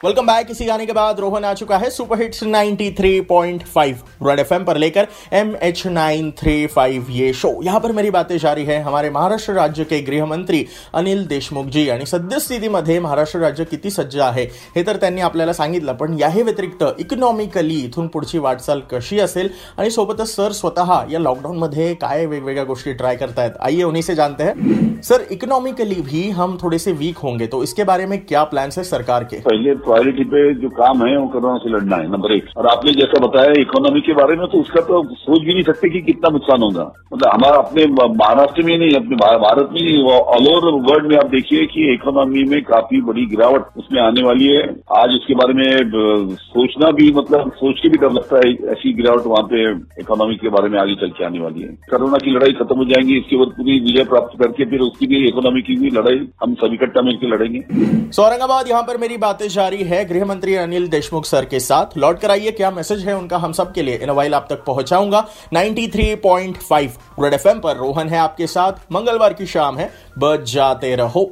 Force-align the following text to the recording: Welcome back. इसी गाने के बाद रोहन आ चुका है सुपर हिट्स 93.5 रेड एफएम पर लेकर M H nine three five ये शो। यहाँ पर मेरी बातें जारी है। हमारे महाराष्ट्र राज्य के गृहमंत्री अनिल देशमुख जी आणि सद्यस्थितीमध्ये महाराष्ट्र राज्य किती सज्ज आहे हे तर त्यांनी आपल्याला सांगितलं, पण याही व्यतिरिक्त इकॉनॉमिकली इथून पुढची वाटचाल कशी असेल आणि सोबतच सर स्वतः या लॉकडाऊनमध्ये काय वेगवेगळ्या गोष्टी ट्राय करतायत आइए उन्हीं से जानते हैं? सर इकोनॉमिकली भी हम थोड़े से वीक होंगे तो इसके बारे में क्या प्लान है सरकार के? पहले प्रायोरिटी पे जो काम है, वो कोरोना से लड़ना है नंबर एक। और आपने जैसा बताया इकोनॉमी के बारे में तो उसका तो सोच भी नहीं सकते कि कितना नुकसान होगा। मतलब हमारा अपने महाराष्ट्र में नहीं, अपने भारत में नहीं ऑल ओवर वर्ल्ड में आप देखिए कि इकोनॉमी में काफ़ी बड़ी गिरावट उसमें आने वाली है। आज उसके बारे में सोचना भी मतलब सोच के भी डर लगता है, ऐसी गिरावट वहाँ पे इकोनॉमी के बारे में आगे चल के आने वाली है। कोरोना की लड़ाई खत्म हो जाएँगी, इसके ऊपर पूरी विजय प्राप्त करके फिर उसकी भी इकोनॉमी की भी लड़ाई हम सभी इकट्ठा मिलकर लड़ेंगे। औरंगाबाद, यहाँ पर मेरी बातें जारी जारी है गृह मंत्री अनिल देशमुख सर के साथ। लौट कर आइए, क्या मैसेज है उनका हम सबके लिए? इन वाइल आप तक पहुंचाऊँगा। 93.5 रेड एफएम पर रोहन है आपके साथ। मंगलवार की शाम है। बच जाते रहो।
Welcome 0.00 0.26
back. 0.26 0.50
इसी 0.50 0.64
गाने 0.64 0.84
के 0.86 0.92
बाद 0.92 1.18
रोहन 1.20 1.44
आ 1.44 1.52
चुका 1.54 1.76
है 1.78 1.88
सुपर 1.90 2.20
हिट्स 2.20 2.42
93.5 2.44 3.96
रेड 4.22 4.38
एफएम 4.38 4.64
पर 4.64 4.76
लेकर 4.76 5.06
M 5.32 5.54
H 5.62 5.86
nine 5.86 6.30
three 6.38 6.66
five 6.66 7.06
ये 7.10 7.32
शो। 7.32 7.50
यहाँ 7.64 7.80
पर 7.80 7.92
मेरी 7.92 8.10
बातें 8.10 8.36
जारी 8.38 8.64
है। 8.64 8.80
हमारे 8.82 9.10
महाराष्ट्र 9.10 9.52
राज्य 9.52 9.84
के 9.84 10.00
गृहमंत्री 10.02 10.66
अनिल 10.94 11.24
देशमुख 11.26 11.66
जी 11.66 11.88
आणि 11.88 12.06
सद्यस्थितीमध्ये 12.06 12.98
महाराष्ट्र 13.00 13.38
राज्य 13.38 13.64
किती 13.64 13.90
सज्ज 13.90 14.18
आहे 14.18 14.44
हे 14.76 14.82
तर 14.82 14.96
त्यांनी 14.96 15.20
आपल्याला 15.20 15.52
सांगितलं, 15.52 15.92
पण 15.92 16.16
याही 16.20 16.42
व्यतिरिक्त 16.42 16.84
इकॉनॉमिकली 16.98 17.78
इथून 17.80 18.08
पुढची 18.08 18.38
वाटचाल 18.38 18.80
कशी 18.92 19.18
असेल 19.18 19.50
आणि 19.78 19.90
सोबतच 19.90 20.34
सर 20.36 20.52
स्वतः 20.52 20.94
या 21.10 21.18
लॉकडाऊनमध्ये 21.18 21.94
काय 21.94 22.26
वेगवेगळ्या 22.26 22.64
गोष्टी 22.64 22.92
ट्राय 22.92 23.16
करतायत 23.16 23.60
आइए 23.60 23.82
उन्हीं 23.82 24.02
से 24.02 24.14
जानते 24.14 24.44
हैं? 24.44 24.54
सर 25.02 25.26
इकोनॉमिकली 25.30 26.00
भी 26.02 26.28
हम 26.30 26.56
थोड़े 26.62 26.78
से 26.78 26.92
वीक 26.94 27.18
होंगे 27.18 27.46
तो 27.46 27.62
इसके 27.62 27.84
बारे 27.84 28.06
में 28.06 28.18
क्या 28.24 28.44
प्लान 28.46 28.70
है 28.78 28.84
सरकार 28.84 29.24
के? 29.24 29.36
पहले 29.40 29.74
प्रायोरिटी 29.90 30.24
पे 30.26 30.42
जो 30.56 30.68
काम 30.76 31.04
है, 31.04 31.16
वो 31.18 31.26
कोरोना 31.28 31.56
से 31.58 31.70
लड़ना 31.70 31.96
है 31.96 32.10
नंबर 32.12 32.32
एक। 32.32 32.48
और 32.56 32.66
आपने 32.68 32.92
जैसा 32.94 33.26
बताया 33.26 33.60
इकोनॉमी 33.60 34.00
के 34.00 34.12
बारे 34.14 34.36
में 34.36 34.46
तो 34.48 34.60
उसका 34.60 34.80
तो 34.82 35.02
सोच 35.16 35.40
भी 35.40 35.52
नहीं 35.52 35.62
सकते 35.64 35.88
कि 35.90 36.00
कितना 36.02 36.30
नुकसान 36.30 36.62
होगा। 36.62 36.84
मतलब 37.12 37.30
हमारा 37.30 37.56
अपने 37.58 37.86
महाराष्ट्र 38.14 38.62
में 38.62 38.76
नहीं, 38.76 38.90
अपने 38.94 39.16
भारत 39.16 39.68
में 39.72 39.80
नहीं 39.80 40.02
ऑल 40.10 40.46
ओवर 40.48 40.78
वर्ल्ड 40.82 41.06
में 41.06 41.16
आप 41.16 41.30
देखिए 41.30 41.66
कि 41.66 41.92
इकोनॉमी 41.92 42.42
में 42.50 42.60
काफ़ी 42.64 43.00
बड़ी 43.02 43.24
गिरावट 43.26 43.78
उसमें 43.78 44.00
आने 44.02 44.22
वाली 44.22 44.46
है। 44.46 44.62
आज 44.96 45.14
उसके 45.14 45.34
बारे 45.34 45.54
में 45.54 46.36
सोचना 46.36 46.90
भी 46.92 47.10
मतलब 47.12 47.50
सोच 47.56 47.80
के 47.80 47.88
भी 47.88 47.98
डर 47.98 48.12
लगता 48.12 48.36
है, 48.36 48.52
ऐसी 48.72 48.92
गिरावट 48.94 49.26
वहाँ 49.26 49.42
पे 49.50 49.62
इकोनॉमी 50.00 50.36
के 50.36 50.48
बारे 50.50 50.68
में 50.68 50.78
आगे 50.80 50.94
चल 50.96 51.10
के 51.10 51.24
आने 51.24 51.40
वाली 51.40 51.62
है। 51.62 51.68
कोरोना 51.90 52.18
की 52.18 52.30
लड़ाई 52.30 52.52
खत्म 52.60 52.76
हो 52.76 52.84
जाएँगी, 52.86 53.18
इसके 53.18 53.36
ऊपर 53.36 53.52
पूरी 53.52 53.78
विजय 53.80 54.04
प्राप्त 54.04 54.38
करके 54.42 54.64
फिर 54.70 54.80
उसकी 54.80 55.06
भी 55.06 55.26
इकोनॉमी 55.28 55.62
की 55.62 55.76
भी 55.76 55.90
लड़ाई 55.90 56.20
हम 56.42 56.54
सभी 56.56 56.74
इकट्ठा 56.74 57.02
मिलकर 57.02 57.34
लड़ेंगे। 57.34 57.60
औरंगाबाद, 58.20 58.68
यहाँ 58.68 58.82
पर 58.82 58.96
मेरी 59.00 59.16
बातें 59.18 59.46
जारी 59.50 59.79
जारी 59.80 59.96
है 59.96 60.04
गृह 60.04 60.24
मंत्री 60.24 60.54
अनिल 60.54 60.88
देशमुख 60.88 61.24
सर 61.24 61.44
के 61.44 61.60
साथ। 61.60 61.96
लौट 61.98 62.20
कर 62.20 62.30
आइए, 62.30 62.50
क्या 62.50 62.70
मैसेज 62.70 63.04
है 63.06 63.16
उनका 63.16 63.38
हम 63.38 63.52
सबके 63.52 63.82
लिए? 63.82 63.96
इन 63.96 64.10
वाइल 64.10 64.34
आप 64.34 64.46
तक 64.50 64.64
पहुंचाऊँगा। 64.64 65.26
93.5 65.52 66.98
रेड 67.20 67.34
एफएम 67.34 67.60
पर 67.60 67.76
रोहन 67.76 68.08
है 68.08 68.18
आपके 68.18 68.46
साथ। 68.46 68.72
मंगलवार 68.92 69.32
की 69.32 69.46
शाम 69.46 69.78
है। 69.78 69.90
बच 70.18 70.52
जाते 70.52 70.96
रहो। 70.96 71.30